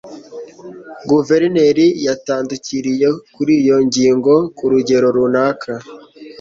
[1.09, 5.71] guverineri yatandukiriye kuri iyo ngingo ku rugero runaka